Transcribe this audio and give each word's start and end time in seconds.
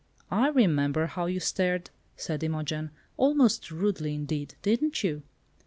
"I 0.31 0.47
remember 0.47 1.05
how 1.05 1.27
you 1.27 1.39
stared," 1.39 1.91
said 2.15 2.41
Imogen; 2.43 2.89
"almost 3.17 3.69
rudely, 3.69 4.15
indeed. 4.15 4.55
Didn't 4.63 5.03
you?" 5.03 5.21